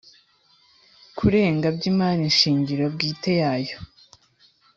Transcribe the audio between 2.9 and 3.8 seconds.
bwite yayo